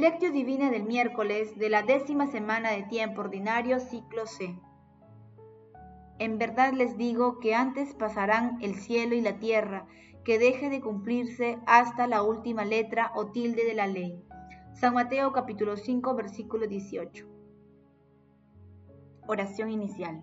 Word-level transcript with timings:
Lectio 0.00 0.30
Divina 0.30 0.70
del 0.70 0.84
miércoles 0.84 1.58
de 1.58 1.68
la 1.68 1.82
décima 1.82 2.28
semana 2.28 2.70
de 2.70 2.84
tiempo 2.84 3.22
ordinario, 3.22 3.80
ciclo 3.80 4.26
C. 4.26 4.56
En 6.20 6.38
verdad 6.38 6.72
les 6.72 6.96
digo 6.96 7.40
que 7.40 7.56
antes 7.56 7.94
pasarán 7.94 8.58
el 8.62 8.76
cielo 8.76 9.16
y 9.16 9.20
la 9.20 9.40
tierra, 9.40 9.88
que 10.24 10.38
deje 10.38 10.70
de 10.70 10.80
cumplirse 10.80 11.58
hasta 11.66 12.06
la 12.06 12.22
última 12.22 12.64
letra 12.64 13.10
o 13.16 13.32
tilde 13.32 13.64
de 13.64 13.74
la 13.74 13.88
ley. 13.88 14.22
San 14.72 14.94
Mateo 14.94 15.32
capítulo 15.32 15.76
5 15.76 16.14
versículo 16.14 16.68
18. 16.68 17.26
Oración 19.26 19.72
inicial. 19.72 20.22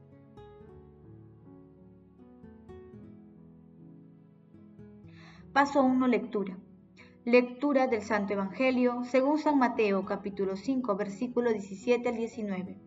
Paso 5.53 5.83
1. 5.83 6.07
Lectura. 6.07 6.57
Lectura 7.25 7.87
del 7.87 8.03
Santo 8.03 8.31
Evangelio 8.31 9.03
según 9.03 9.37
San 9.37 9.59
Mateo 9.59 10.05
capítulo 10.05 10.55
5 10.55 10.95
versículo 10.95 11.51
17 11.51 12.07
al 12.07 12.15
19. 12.15 12.79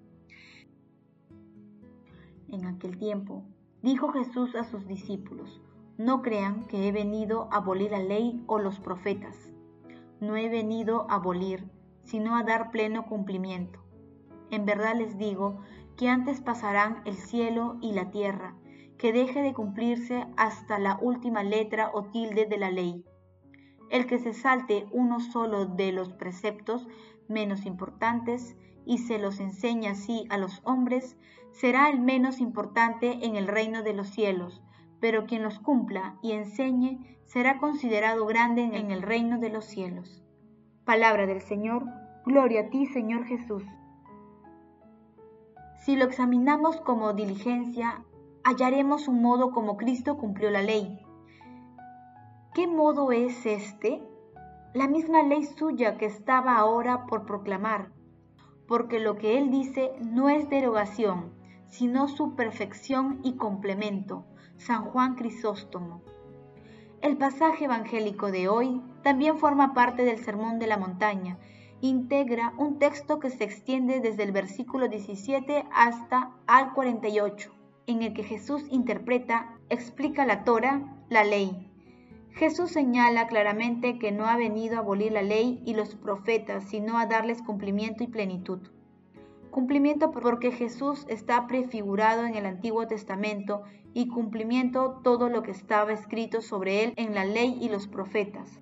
En 2.49 2.65
aquel 2.65 2.97
tiempo 2.97 3.45
dijo 3.83 4.09
Jesús 4.13 4.55
a 4.55 4.65
sus 4.65 4.87
discípulos, 4.87 5.61
no 5.99 6.23
crean 6.23 6.67
que 6.67 6.89
he 6.89 6.93
venido 6.93 7.53
a 7.53 7.57
abolir 7.59 7.91
la 7.91 8.03
ley 8.03 8.43
o 8.47 8.59
los 8.59 8.81
profetas. 8.81 9.37
No 10.23 10.35
he 10.35 10.49
venido 10.49 11.07
a 11.11 11.17
abolir, 11.17 11.71
sino 12.05 12.35
a 12.35 12.45
dar 12.45 12.71
pleno 12.71 13.05
cumplimiento. 13.05 13.85
En 14.51 14.65
verdad 14.65 14.95
les 14.97 15.19
digo 15.19 15.61
que 15.99 16.09
antes 16.09 16.41
pasarán 16.41 17.03
el 17.05 17.17
cielo 17.17 17.77
y 17.83 17.93
la 17.93 18.11
tierra, 18.11 18.55
que 18.99 19.13
deje 19.13 19.43
de 19.43 19.53
cumplirse 19.53 20.27
hasta 20.37 20.79
la 20.79 20.99
última 21.01 21.43
letra 21.43 21.91
o 21.93 22.05
tilde 22.05 22.47
de 22.47 22.59
la 22.59 22.71
ley. 22.71 23.05
El 23.91 24.07
que 24.07 24.19
se 24.19 24.33
salte 24.33 24.87
uno 24.93 25.21
solo 25.21 25.67
de 25.67 25.93
los 25.93 26.13
preceptos 26.13 26.87
menos 27.29 27.67
importantes 27.67 28.57
y 28.87 28.99
se 28.99 29.19
los 29.19 29.41
enseña 29.41 29.93
así 29.93 30.27
a 30.31 30.39
los 30.39 30.61
hombres, 30.65 31.17
será 31.53 31.89
el 31.89 32.01
menos 32.01 32.41
importante 32.41 33.25
en 33.25 33.37
el 33.37 33.47
reino 33.47 33.83
de 33.83 33.95
los 33.95 34.09
cielos, 34.09 34.63
pero 35.01 35.27
quien 35.27 35.43
los 35.43 35.59
cumpla 35.59 36.19
y 36.23 36.33
enseñe 36.33 36.99
será 37.25 37.59
considerado 37.59 38.27
grande 38.27 38.63
en 38.63 38.91
el 38.91 39.03
reino 39.03 39.39
de 39.39 39.51
los 39.51 39.65
cielos. 39.65 40.23
Palabra 40.85 41.27
del 41.27 41.41
Señor, 41.41 41.85
gloria 42.27 42.63
a 42.63 42.69
ti 42.71 42.87
Señor 42.87 43.25
Jesús. 43.25 43.65
Si 45.85 45.97
lo 45.97 46.05
examinamos 46.05 46.81
como 46.81 47.13
diligencia, 47.13 48.05
hallaremos 48.45 49.09
un 49.09 49.23
modo 49.23 49.53
como 49.53 49.79
Cristo 49.79 50.19
cumplió 50.19 50.51
la 50.51 50.61
ley. 50.61 51.01
¿Qué 52.53 52.67
modo 52.67 53.11
es 53.11 53.47
este? 53.47 54.03
La 54.75 54.87
misma 54.87 55.23
ley 55.23 55.45
suya 55.45 55.97
que 55.97 56.05
estaba 56.05 56.57
ahora 56.57 57.07
por 57.07 57.25
proclamar, 57.25 57.91
porque 58.69 59.01
lo 59.01 59.17
que 59.17 59.39
Él 59.39 59.51
dice 59.51 59.93
no 60.03 60.29
es 60.29 60.51
derogación, 60.51 61.33
sino 61.69 62.07
su 62.07 62.37
perfección 62.37 63.19
y 63.25 63.37
complemento. 63.37 64.27
San 64.57 64.85
Juan 64.85 65.17
Crisóstomo. 65.17 66.03
El 67.01 67.17
pasaje 67.17 67.65
evangélico 67.65 68.31
de 68.31 68.49
hoy 68.49 68.81
también 69.03 69.39
forma 69.39 69.75
parte 69.75 70.05
del 70.05 70.19
Sermón 70.19 70.59
de 70.59 70.67
la 70.67 70.77
Montaña. 70.77 71.39
Integra 71.81 72.53
un 72.57 72.79
texto 72.79 73.19
que 73.19 73.31
se 73.31 73.45
extiende 73.45 74.01
desde 74.01 74.23
el 74.23 74.33
versículo 74.33 74.89
17 74.89 75.65
hasta 75.73 76.31
al 76.47 76.73
48 76.73 77.64
en 77.87 78.03
el 78.03 78.15
que 78.15 78.23
Jesús 78.23 78.65
interpreta, 78.71 79.57
explica 79.69 80.27
la 80.27 80.45
Torah, 80.45 80.83
la 81.09 81.25
ley. 81.25 81.71
Jesús 82.33 82.71
señala 82.71 83.29
claramente 83.29 83.99
que 83.99 84.11
no 84.11 84.27
ha 84.27 84.37
venido 84.37 84.77
a 84.77 84.81
abolir 84.81 85.13
la 85.13 85.23
ley 85.23 85.63
y 85.65 85.75
los 85.75 85.95
profetas, 85.95 86.65
sino 86.65 86.99
a 86.99 87.07
darles 87.07 87.43
cumplimiento 87.43 88.03
y 88.03 88.09
plenitud. 88.09 88.61
Cumplimiento 89.51 90.11
porque 90.11 90.51
Jesús 90.51 91.07
está 91.09 91.47
prefigurado 91.47 92.27
en 92.27 92.35
el 92.35 92.45
Antiguo 92.45 92.89
Testamento 92.89 93.63
y 93.93 94.09
cumplimiento 94.09 95.01
todo 95.05 95.29
lo 95.29 95.45
que 95.45 95.53
estaba 95.53 95.93
escrito 95.93 96.43
sobre 96.43 96.83
él 96.83 96.95
en 96.97 97.15
la 97.15 97.25
ley 97.25 97.57
y 97.61 97.69
los 97.69 97.87
profetas. 97.87 98.61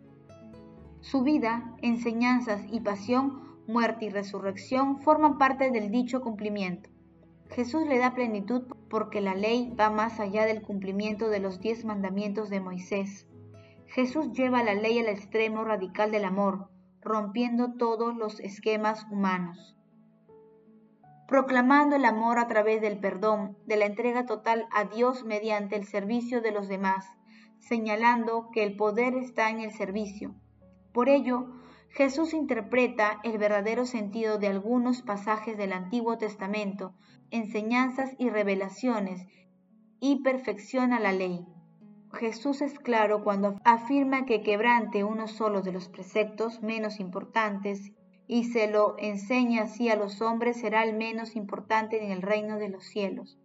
Su 1.00 1.22
vida, 1.22 1.74
enseñanzas 1.80 2.62
y 2.70 2.80
pasión, 2.80 3.40
muerte 3.66 4.04
y 4.04 4.10
resurrección 4.10 5.00
forman 5.00 5.38
parte 5.38 5.70
del 5.70 5.90
dicho 5.90 6.20
cumplimiento. 6.20 6.91
Jesús 7.54 7.86
le 7.86 7.98
da 7.98 8.14
plenitud 8.14 8.62
porque 8.88 9.20
la 9.20 9.34
ley 9.34 9.74
va 9.78 9.90
más 9.90 10.20
allá 10.20 10.46
del 10.46 10.62
cumplimiento 10.62 11.28
de 11.28 11.38
los 11.38 11.60
diez 11.60 11.84
mandamientos 11.84 12.48
de 12.48 12.60
Moisés. 12.60 13.26
Jesús 13.86 14.32
lleva 14.32 14.62
la 14.62 14.74
ley 14.74 14.98
al 14.98 15.08
extremo 15.08 15.62
radical 15.62 16.10
del 16.10 16.24
amor, 16.24 16.70
rompiendo 17.02 17.74
todos 17.74 18.16
los 18.16 18.40
esquemas 18.40 19.06
humanos. 19.10 19.76
Proclamando 21.28 21.96
el 21.96 22.06
amor 22.06 22.38
a 22.38 22.48
través 22.48 22.80
del 22.80 22.98
perdón, 23.00 23.58
de 23.66 23.76
la 23.76 23.84
entrega 23.84 24.24
total 24.24 24.66
a 24.72 24.84
Dios 24.84 25.24
mediante 25.24 25.76
el 25.76 25.84
servicio 25.84 26.40
de 26.40 26.52
los 26.52 26.68
demás, 26.68 27.06
señalando 27.58 28.48
que 28.50 28.62
el 28.62 28.76
poder 28.76 29.14
está 29.14 29.50
en 29.50 29.60
el 29.60 29.72
servicio. 29.72 30.34
Por 30.94 31.10
ello, 31.10 31.48
Jesús 31.94 32.32
interpreta 32.32 33.20
el 33.22 33.36
verdadero 33.36 33.84
sentido 33.84 34.38
de 34.38 34.46
algunos 34.46 35.02
pasajes 35.02 35.58
del 35.58 35.74
Antiguo 35.74 36.16
Testamento, 36.16 36.94
enseñanzas 37.30 38.14
y 38.18 38.30
revelaciones, 38.30 39.26
y 40.00 40.22
perfecciona 40.22 40.98
la 40.98 41.12
ley. 41.12 41.44
Jesús 42.14 42.62
es 42.62 42.78
claro 42.78 43.22
cuando 43.22 43.60
afirma 43.64 44.24
que 44.24 44.42
quebrante 44.42 45.04
uno 45.04 45.28
solo 45.28 45.60
de 45.60 45.72
los 45.72 45.90
preceptos 45.90 46.62
menos 46.62 46.98
importantes 46.98 47.92
y 48.26 48.44
se 48.44 48.68
lo 48.68 48.96
enseña 48.98 49.64
así 49.64 49.90
a 49.90 49.96
los 49.96 50.22
hombres 50.22 50.58
será 50.60 50.84
el 50.84 50.96
menos 50.96 51.36
importante 51.36 52.02
en 52.02 52.10
el 52.10 52.22
reino 52.22 52.56
de 52.58 52.70
los 52.70 52.84
cielos. 52.84 53.38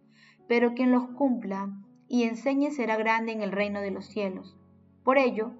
Pero 0.46 0.72
quien 0.72 0.90
los 0.90 1.06
cumpla 1.08 1.68
y 2.08 2.22
enseñe 2.22 2.70
será 2.70 2.96
grande 2.96 3.32
en 3.32 3.42
el 3.42 3.52
reino 3.52 3.82
de 3.82 3.90
los 3.90 4.06
cielos. 4.06 4.56
Por 5.04 5.18
ello, 5.18 5.52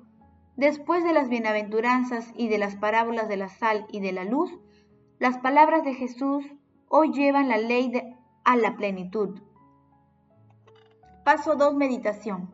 Después 0.59 1.05
de 1.05 1.13
las 1.13 1.29
bienaventuranzas 1.29 2.33
y 2.37 2.49
de 2.49 2.59
las 2.59 2.75
parábolas 2.75 3.29
de 3.29 3.37
la 3.37 3.49
sal 3.49 3.87
y 3.93 4.01
de 4.01 4.11
la 4.11 4.25
luz, 4.25 4.51
las 5.21 5.39
palabras 5.39 5.85
de 5.85 5.95
Jesús 5.95 6.45
hoy 6.89 7.13
llevan 7.13 7.49
la 7.49 7.59
ley 7.59 7.93
a 8.43 8.57
la 8.57 8.77
plenitud. 8.77 9.41
Paso 11.25 11.55
2. 11.55 11.77
Meditación. 11.77 12.53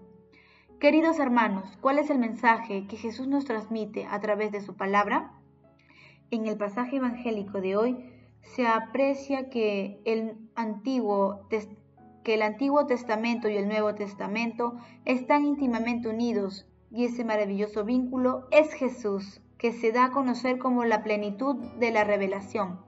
Queridos 0.78 1.18
hermanos, 1.18 1.78
¿cuál 1.80 1.98
es 1.98 2.10
el 2.10 2.18
mensaje 2.18 2.86
que 2.88 2.98
Jesús 2.98 3.26
nos 3.26 3.46
transmite 3.46 4.04
a 4.04 4.20
través 4.20 4.52
de 4.52 4.60
su 4.60 4.76
palabra? 4.76 5.32
En 6.30 6.46
el 6.46 6.58
pasaje 6.58 6.96
evangélico 6.96 7.62
de 7.62 7.74
hoy 7.74 8.04
se 8.42 8.66
aprecia 8.66 9.48
que 9.48 10.02
el 10.04 10.36
Antiguo, 10.56 11.48
que 12.22 12.34
el 12.34 12.42
Antiguo 12.42 12.84
Testamento 12.84 13.48
y 13.48 13.56
el 13.56 13.66
Nuevo 13.66 13.94
Testamento 13.94 14.74
están 15.06 15.46
íntimamente 15.46 16.10
unidos 16.10 16.66
y 16.94 17.06
ese 17.06 17.24
maravilloso 17.24 17.84
vínculo 17.84 18.46
es 18.52 18.72
Jesús, 18.72 19.40
que 19.58 19.72
se 19.72 19.90
da 19.90 20.06
a 20.06 20.10
conocer 20.12 20.58
como 20.58 20.84
la 20.84 21.02
plenitud 21.02 21.56
de 21.80 21.90
la 21.90 22.04
revelación. 22.04 22.80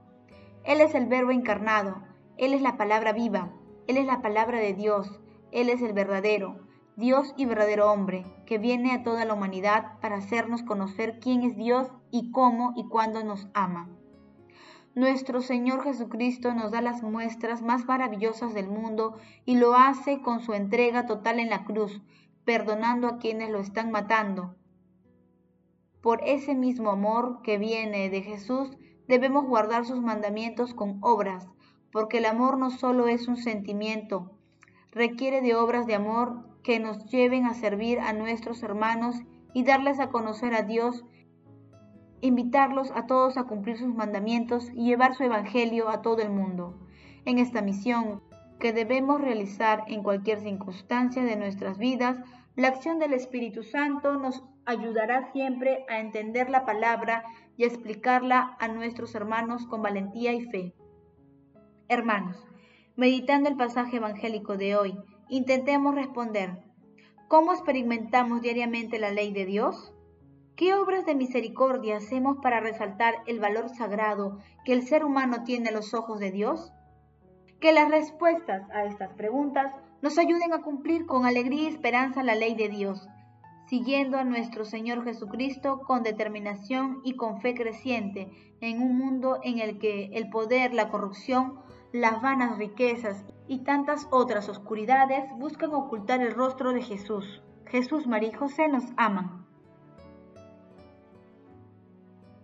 Él 0.63 0.79
es 0.79 0.95
el 0.95 1.07
verbo 1.07 1.31
encarnado, 1.31 2.03
Él 2.37 2.53
es 2.53 2.61
la 2.61 2.77
palabra 2.77 3.11
viva, 3.11 3.51
Él 3.85 3.97
es 3.97 4.05
la 4.05 4.21
palabra 4.21 4.59
de 4.59 4.73
Dios, 4.73 5.19
Él 5.51 5.69
es 5.69 5.81
el 5.81 5.91
verdadero, 5.91 6.57
Dios 6.95 7.33
y 7.35 7.45
verdadero 7.45 7.91
hombre, 7.91 8.25
que 8.45 8.57
viene 8.57 8.93
a 8.93 9.03
toda 9.03 9.25
la 9.25 9.33
humanidad 9.33 9.99
para 9.99 10.15
hacernos 10.15 10.63
conocer 10.63 11.19
quién 11.19 11.43
es 11.43 11.57
Dios 11.57 11.91
y 12.09 12.31
cómo 12.31 12.73
y 12.77 12.87
cuándo 12.87 13.25
nos 13.25 13.49
ama. 13.53 13.89
Nuestro 14.95 15.41
Señor 15.41 15.83
Jesucristo 15.83 16.53
nos 16.53 16.71
da 16.71 16.81
las 16.81 17.03
muestras 17.03 17.61
más 17.61 17.85
maravillosas 17.85 18.53
del 18.53 18.67
mundo 18.67 19.15
y 19.45 19.57
lo 19.57 19.75
hace 19.75 20.21
con 20.21 20.39
su 20.39 20.53
entrega 20.53 21.05
total 21.05 21.39
en 21.39 21.49
la 21.49 21.65
cruz, 21.65 22.01
perdonando 22.47 23.07
a 23.07 23.17
quienes 23.17 23.49
lo 23.49 23.59
están 23.59 23.91
matando. 23.91 24.55
Por 26.01 26.21
ese 26.23 26.55
mismo 26.55 26.91
amor 26.91 27.41
que 27.43 27.57
viene 27.57 28.09
de 28.09 28.21
Jesús, 28.21 28.69
debemos 29.09 29.45
guardar 29.45 29.83
sus 29.83 30.01
mandamientos 30.01 30.73
con 30.73 30.97
obras, 31.01 31.45
porque 31.91 32.19
el 32.19 32.25
amor 32.25 32.57
no 32.57 32.69
solo 32.69 33.09
es 33.09 33.27
un 33.27 33.35
sentimiento, 33.35 34.31
requiere 34.93 35.41
de 35.41 35.55
obras 35.55 35.87
de 35.87 35.95
amor 35.95 36.47
que 36.63 36.79
nos 36.79 37.03
lleven 37.07 37.45
a 37.45 37.53
servir 37.53 37.99
a 37.99 38.13
nuestros 38.13 38.63
hermanos 38.63 39.17
y 39.53 39.65
darles 39.65 39.99
a 39.99 40.07
conocer 40.07 40.53
a 40.53 40.61
Dios 40.61 41.03
invitarlos 42.21 42.91
a 42.95 43.07
todos 43.07 43.35
a 43.35 43.43
cumplir 43.43 43.77
sus 43.77 43.93
mandamientos 43.93 44.71
y 44.73 44.85
llevar 44.85 45.15
su 45.15 45.23
evangelio 45.23 45.89
a 45.89 46.01
todo 46.01 46.21
el 46.21 46.29
mundo. 46.29 46.79
En 47.25 47.39
esta 47.39 47.61
misión 47.61 48.21
que 48.59 48.73
debemos 48.73 49.21
realizar 49.21 49.83
en 49.87 50.01
cualquier 50.01 50.39
circunstancia 50.39 51.23
de 51.23 51.35
nuestras 51.35 51.77
vidas, 51.77 52.17
la 52.57 52.69
acción 52.69 52.97
del 52.97 53.13
Espíritu 53.13 53.61
Santo 53.61 54.17
nos 54.17 54.43
ayudará 54.65 55.31
siempre 55.31 55.85
a 55.89 55.99
entender 55.99 56.49
la 56.49 56.65
palabra 56.65 57.23
y 57.55 57.63
a 57.63 57.67
explicarla 57.67 58.57
a 58.59 58.67
nuestros 58.67 59.13
hermanos 59.13 59.67
con 59.67 59.83
valentía 59.83 60.33
y 60.33 60.41
fe. 60.41 60.73
Hermanos, 61.87 62.43
meditando 62.95 63.47
el 63.47 63.57
pasaje 63.57 63.97
evangélico 63.97 64.57
de 64.57 64.75
hoy, 64.75 64.97
intentemos 65.29 65.93
responder, 65.93 66.57
¿cómo 67.27 67.53
experimentamos 67.53 68.41
diariamente 68.41 68.97
la 68.97 69.11
ley 69.11 69.31
de 69.31 69.45
Dios? 69.45 69.93
¿Qué 70.55 70.73
obras 70.73 71.05
de 71.05 71.13
misericordia 71.13 71.97
hacemos 71.97 72.37
para 72.41 72.59
resaltar 72.59 73.17
el 73.27 73.39
valor 73.39 73.69
sagrado 73.69 74.39
que 74.65 74.73
el 74.73 74.81
ser 74.81 75.05
humano 75.05 75.43
tiene 75.43 75.69
a 75.69 75.73
los 75.73 75.93
ojos 75.93 76.19
de 76.19 76.31
Dios? 76.31 76.73
Que 77.59 77.71
las 77.71 77.91
respuestas 77.91 78.67
a 78.71 78.85
estas 78.85 79.13
preguntas 79.13 79.75
nos 80.01 80.17
ayuden 80.17 80.53
a 80.53 80.61
cumplir 80.61 81.05
con 81.05 81.25
alegría 81.25 81.63
y 81.63 81.67
esperanza 81.67 82.23
la 82.23 82.35
ley 82.35 82.55
de 82.55 82.69
Dios, 82.69 83.07
siguiendo 83.67 84.17
a 84.17 84.23
nuestro 84.23 84.65
Señor 84.65 85.03
Jesucristo 85.03 85.79
con 85.79 86.03
determinación 86.03 87.01
y 87.03 87.15
con 87.15 87.41
fe 87.41 87.53
creciente 87.55 88.29
en 88.61 88.81
un 88.81 88.97
mundo 88.97 89.39
en 89.43 89.59
el 89.59 89.79
que 89.79 90.11
el 90.13 90.29
poder, 90.29 90.73
la 90.73 90.89
corrupción, 90.89 91.59
las 91.91 92.21
vanas 92.21 92.57
riquezas 92.57 93.25
y 93.47 93.59
tantas 93.59 94.07
otras 94.11 94.49
oscuridades 94.49 95.23
buscan 95.37 95.73
ocultar 95.73 96.21
el 96.21 96.33
rostro 96.33 96.73
de 96.73 96.81
Jesús. 96.81 97.41
Jesús, 97.65 98.07
María 98.07 98.29
y 98.29 98.33
José 98.33 98.67
nos 98.67 98.85
aman. 98.97 99.45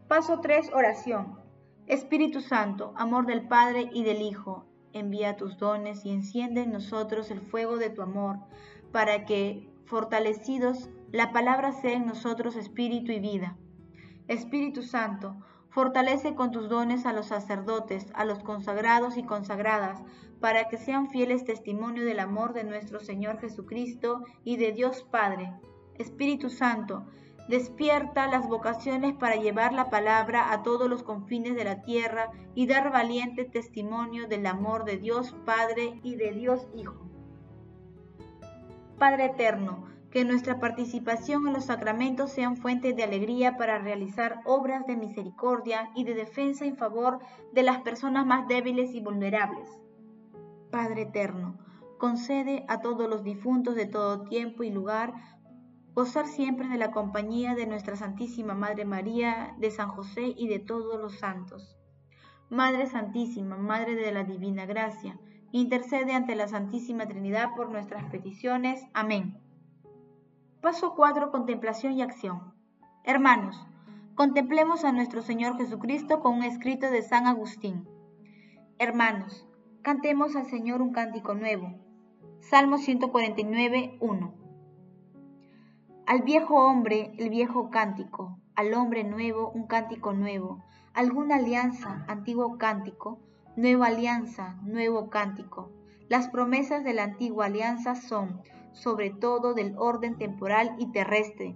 Paso 0.07 0.39
3. 0.41 0.71
Oración. 0.73 1.39
Espíritu 1.87 2.39
Santo, 2.39 2.93
amor 2.95 3.25
del 3.25 3.47
Padre 3.47 3.89
y 3.91 4.03
del 4.03 4.21
Hijo, 4.21 4.65
envía 4.93 5.35
tus 5.35 5.57
dones 5.57 6.05
y 6.05 6.11
enciende 6.11 6.61
en 6.61 6.71
nosotros 6.71 7.31
el 7.31 7.41
fuego 7.41 7.77
de 7.77 7.89
tu 7.89 8.01
amor, 8.01 8.37
para 8.91 9.25
que, 9.25 9.69
fortalecidos, 9.85 10.89
la 11.11 11.31
palabra 11.31 11.71
sea 11.71 11.93
en 11.93 12.05
nosotros 12.05 12.55
espíritu 12.55 13.11
y 13.11 13.19
vida. 13.19 13.57
Espíritu 14.27 14.81
Santo, 14.81 15.35
fortalece 15.69 16.35
con 16.35 16.51
tus 16.51 16.69
dones 16.69 17.05
a 17.05 17.13
los 17.13 17.27
sacerdotes, 17.27 18.07
a 18.13 18.25
los 18.25 18.39
consagrados 18.43 19.17
y 19.17 19.23
consagradas, 19.23 20.01
para 20.39 20.69
que 20.69 20.77
sean 20.77 21.09
fieles 21.09 21.45
testimonio 21.45 22.05
del 22.05 22.19
amor 22.19 22.53
de 22.53 22.63
nuestro 22.63 22.99
Señor 22.99 23.39
Jesucristo 23.39 24.23
y 24.43 24.57
de 24.57 24.71
Dios 24.71 25.03
Padre. 25.03 25.51
Espíritu 25.95 26.49
Santo, 26.49 27.05
Despierta 27.47 28.27
las 28.27 28.47
vocaciones 28.47 29.13
para 29.15 29.35
llevar 29.35 29.73
la 29.73 29.89
palabra 29.89 30.53
a 30.53 30.63
todos 30.63 30.89
los 30.89 31.03
confines 31.03 31.55
de 31.55 31.65
la 31.65 31.81
tierra 31.81 32.31
y 32.55 32.67
dar 32.67 32.91
valiente 32.91 33.43
testimonio 33.43 34.27
del 34.27 34.45
amor 34.45 34.85
de 34.85 34.97
Dios 34.97 35.35
Padre 35.45 35.99
y 36.03 36.15
de 36.15 36.31
Dios 36.31 36.67
Hijo. 36.73 37.09
Padre 38.97 39.25
Eterno, 39.25 39.83
que 40.09 40.23
nuestra 40.23 40.59
participación 40.59 41.47
en 41.47 41.53
los 41.53 41.65
sacramentos 41.65 42.31
sean 42.31 42.55
fuente 42.55 42.93
de 42.93 43.03
alegría 43.03 43.57
para 43.57 43.79
realizar 43.79 44.39
obras 44.45 44.85
de 44.85 44.95
misericordia 44.95 45.89
y 45.95 46.03
de 46.03 46.13
defensa 46.13 46.65
en 46.65 46.77
favor 46.77 47.19
de 47.51 47.63
las 47.63 47.81
personas 47.81 48.25
más 48.25 48.47
débiles 48.47 48.93
y 48.93 49.01
vulnerables. 49.01 49.67
Padre 50.71 51.01
Eterno, 51.01 51.57
concede 51.97 52.63
a 52.67 52.79
todos 52.79 53.09
los 53.09 53.23
difuntos 53.23 53.75
de 53.75 53.87
todo 53.87 54.21
tiempo 54.23 54.63
y 54.63 54.69
lugar 54.69 55.13
gozar 55.93 56.25
siempre 56.27 56.67
de 56.67 56.77
la 56.77 56.91
compañía 56.91 57.53
de 57.55 57.67
nuestra 57.67 57.95
Santísima 57.95 58.55
Madre 58.55 58.85
María, 58.85 59.55
de 59.59 59.69
San 59.69 59.89
José 59.89 60.33
y 60.35 60.47
de 60.47 60.59
todos 60.59 60.99
los 60.99 61.19
santos. 61.19 61.77
Madre 62.49 62.87
Santísima, 62.87 63.57
Madre 63.57 63.95
de 63.95 64.11
la 64.11 64.23
Divina 64.23 64.65
Gracia, 64.65 65.19
intercede 65.51 66.13
ante 66.13 66.35
la 66.35 66.47
Santísima 66.47 67.05
Trinidad 67.05 67.49
por 67.55 67.69
nuestras 67.69 68.05
peticiones. 68.05 68.83
Amén. 68.93 69.37
Paso 70.61 70.95
4. 70.95 71.31
Contemplación 71.31 71.93
y 71.93 72.01
acción. 72.01 72.53
Hermanos, 73.03 73.55
contemplemos 74.15 74.85
a 74.85 74.91
nuestro 74.91 75.21
Señor 75.21 75.57
Jesucristo 75.57 76.21
con 76.21 76.37
un 76.37 76.43
escrito 76.43 76.89
de 76.89 77.03
San 77.03 77.27
Agustín. 77.27 77.87
Hermanos, 78.79 79.47
cantemos 79.83 80.35
al 80.35 80.45
Señor 80.47 80.81
un 80.81 80.91
cántico 80.91 81.35
nuevo. 81.35 81.75
Salmo 82.39 82.77
149, 82.77 83.97
1. 83.99 84.42
Al 86.05 86.23
viejo 86.23 86.55
hombre 86.55 87.13
el 87.17 87.29
viejo 87.29 87.69
cántico, 87.69 88.37
al 88.55 88.73
hombre 88.73 89.05
nuevo 89.05 89.51
un 89.51 89.67
cántico 89.67 90.11
nuevo, 90.11 90.61
alguna 90.93 91.37
alianza, 91.37 92.03
antiguo 92.09 92.57
cántico, 92.57 93.19
nueva 93.55 93.87
alianza, 93.87 94.59
nuevo 94.63 95.09
cántico. 95.09 95.71
Las 96.09 96.27
promesas 96.27 96.83
de 96.83 96.93
la 96.93 97.03
antigua 97.03 97.45
alianza 97.45 97.95
son, 97.95 98.41
sobre 98.73 99.11
todo, 99.11 99.53
del 99.53 99.77
orden 99.77 100.17
temporal 100.17 100.75
y 100.77 100.91
terrestre. 100.91 101.55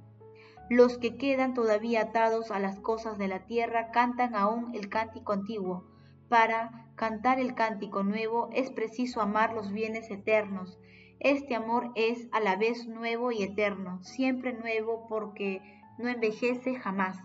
Los 0.69 0.97
que 0.97 1.17
quedan 1.17 1.53
todavía 1.53 2.03
atados 2.03 2.49
a 2.49 2.59
las 2.59 2.79
cosas 2.79 3.17
de 3.17 3.27
la 3.27 3.45
tierra 3.47 3.91
cantan 3.91 4.33
aún 4.33 4.73
el 4.73 4.87
cántico 4.87 5.33
antiguo. 5.33 5.83
Para 6.29 6.87
cantar 6.95 7.41
el 7.41 7.53
cántico 7.53 8.03
nuevo 8.03 8.47
es 8.53 8.71
preciso 8.71 9.19
amar 9.19 9.51
los 9.51 9.73
bienes 9.73 10.09
eternos, 10.09 10.79
este 11.19 11.55
amor 11.55 11.91
es 11.95 12.27
a 12.31 12.39
la 12.39 12.55
vez 12.57 12.87
nuevo 12.87 13.31
y 13.31 13.41
eterno, 13.41 14.03
siempre 14.03 14.53
nuevo 14.53 15.07
porque 15.09 15.61
no 15.97 16.09
envejece 16.09 16.75
jamás. 16.75 17.17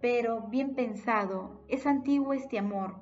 Pero 0.00 0.48
bien 0.48 0.74
pensado, 0.74 1.60
es 1.68 1.86
antiguo 1.86 2.32
este 2.32 2.58
amor. 2.58 2.96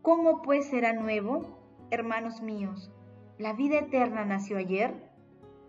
¿Cómo 0.00 0.40
pues 0.40 0.66
será 0.66 0.94
nuevo? 0.94 1.58
Hermanos 1.90 2.40
míos, 2.40 2.90
¿la 3.36 3.52
vida 3.52 3.80
eterna 3.80 4.24
nació 4.24 4.56
ayer? 4.56 4.94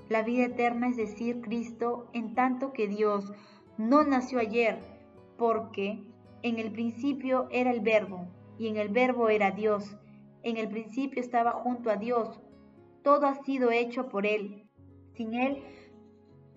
La 0.08 0.24
vida 0.24 0.46
eterna 0.46 0.88
es 0.88 0.96
decir, 0.96 1.42
Cristo, 1.42 2.10
en 2.14 2.34
tanto 2.34 2.72
que 2.72 2.88
Dios 2.88 3.34
no 3.78 4.04
nació 4.04 4.40
ayer, 4.40 4.80
porque 5.38 6.02
en 6.44 6.60
el 6.60 6.72
principio 6.72 7.48
era 7.52 7.72
el 7.72 7.82
verbo, 7.82 8.28
y 8.58 8.70
en 8.70 8.78
el 8.78 8.90
verbo 8.90 9.30
era 9.30 9.52
Dios. 9.52 9.98
En 10.44 10.56
el 10.56 10.70
principio 10.70 11.22
estaba 11.22 11.52
junto 11.52 11.90
a 11.90 11.98
Dios 11.98 12.40
todo 13.04 13.28
ha 13.28 13.36
sido 13.44 13.72
hecho 13.72 14.10
por 14.10 14.26
Él. 14.26 14.70
Sin 15.14 15.34
Él, 15.34 15.64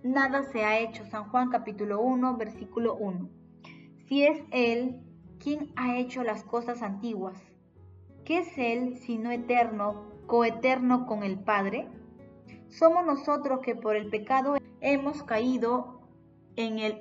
nada 0.03 0.43
se 0.45 0.65
ha 0.65 0.79
hecho. 0.79 1.05
San 1.07 1.29
Juan 1.31 1.51
capítulo 1.51 2.01
1, 2.01 2.37
versículo 2.37 2.95
1. 2.97 3.29
Si 4.07 4.25
es 4.25 4.43
Él, 4.51 5.01
¿quién 5.39 5.73
ha 5.77 5.97
hecho 5.97 6.23
las 6.23 6.45
cosas 6.45 6.83
antiguas? 6.83 7.39
¿Qué 8.25 8.41
es 8.41 8.59
Él 8.59 8.97
sino 8.99 9.31
eterno, 9.31 10.05
coeterno 10.27 11.07
con 11.07 11.23
el 11.23 11.39
Padre? 11.39 11.89
Somos 12.69 13.05
nosotros 13.05 13.61
que 13.61 13.75
por 13.75 13.97
el 13.97 14.09
pecado 14.09 14.57
hemos 14.81 15.23
caído 15.23 16.01
en 16.57 16.79
el, 16.79 17.01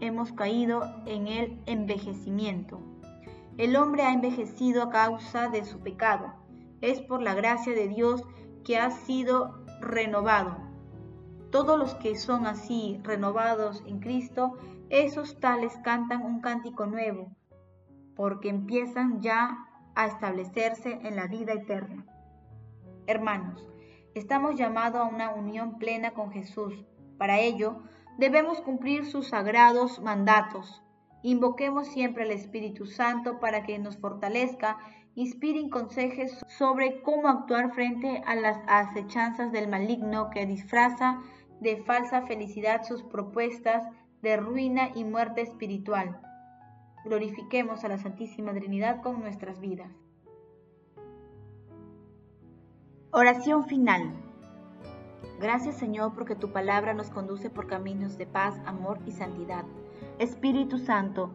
hemos 0.00 0.32
caído 0.32 0.82
en 1.06 1.28
el 1.28 1.62
envejecimiento. 1.66 2.80
El 3.56 3.76
hombre 3.76 4.02
ha 4.02 4.12
envejecido 4.12 4.82
a 4.82 4.90
causa 4.90 5.48
de 5.48 5.64
su 5.64 5.78
pecado 5.80 6.43
es 6.80 7.00
por 7.00 7.22
la 7.22 7.34
gracia 7.34 7.74
de 7.74 7.88
Dios 7.88 8.24
que 8.64 8.78
ha 8.78 8.90
sido 8.90 9.64
renovado. 9.80 10.56
Todos 11.50 11.78
los 11.78 11.94
que 11.94 12.16
son 12.16 12.46
así 12.46 12.98
renovados 13.02 13.84
en 13.86 14.00
Cristo, 14.00 14.56
esos 14.90 15.38
tales 15.40 15.76
cantan 15.84 16.22
un 16.22 16.40
cántico 16.40 16.86
nuevo, 16.86 17.30
porque 18.16 18.48
empiezan 18.48 19.20
ya 19.20 19.68
a 19.94 20.06
establecerse 20.06 20.98
en 21.02 21.16
la 21.16 21.26
vida 21.26 21.52
eterna. 21.52 22.04
Hermanos, 23.06 23.68
estamos 24.14 24.56
llamados 24.56 25.00
a 25.00 25.04
una 25.04 25.30
unión 25.30 25.78
plena 25.78 26.12
con 26.12 26.32
Jesús. 26.32 26.84
Para 27.18 27.38
ello, 27.38 27.82
debemos 28.18 28.60
cumplir 28.60 29.06
sus 29.06 29.28
sagrados 29.28 30.00
mandatos. 30.00 30.82
Invoquemos 31.22 31.88
siempre 31.88 32.24
al 32.24 32.30
Espíritu 32.30 32.86
Santo 32.86 33.40
para 33.40 33.62
que 33.62 33.78
nos 33.78 33.96
fortalezca 33.96 34.78
inspiren 35.14 35.68
consejos 35.68 36.32
sobre 36.48 37.02
cómo 37.02 37.28
actuar 37.28 37.72
frente 37.72 38.22
a 38.26 38.34
las 38.34 38.58
acechanzas 38.66 39.52
del 39.52 39.68
maligno 39.68 40.30
que 40.30 40.46
disfraza 40.46 41.20
de 41.60 41.76
falsa 41.84 42.22
felicidad 42.22 42.82
sus 42.82 43.02
propuestas 43.02 43.84
de 44.22 44.36
ruina 44.36 44.90
y 44.94 45.04
muerte 45.04 45.42
espiritual. 45.42 46.20
Glorifiquemos 47.04 47.84
a 47.84 47.88
la 47.88 47.98
Santísima 47.98 48.52
Trinidad 48.54 49.02
con 49.02 49.20
nuestras 49.20 49.60
vidas. 49.60 49.92
Oración 53.12 53.66
final. 53.66 54.12
Gracias 55.40 55.76
Señor 55.76 56.14
porque 56.14 56.34
tu 56.34 56.50
palabra 56.50 56.94
nos 56.94 57.10
conduce 57.10 57.50
por 57.50 57.66
caminos 57.66 58.18
de 58.18 58.26
paz, 58.26 58.58
amor 58.66 58.98
y 59.06 59.12
santidad. 59.12 59.64
Espíritu 60.18 60.78
Santo, 60.78 61.34